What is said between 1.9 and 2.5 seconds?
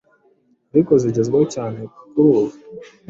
kuri ubu